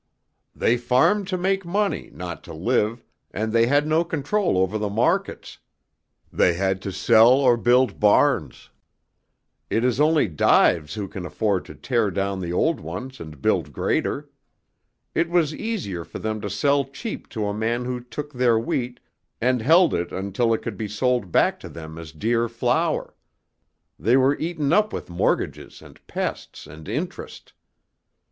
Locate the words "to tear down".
11.65-12.39